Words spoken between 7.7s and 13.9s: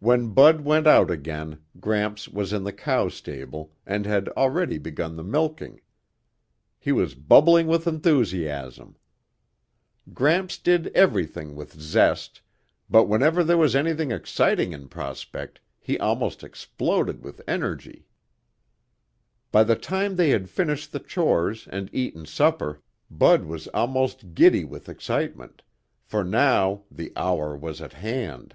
enthusiasm. Gramps did everything with zest, but whenever there was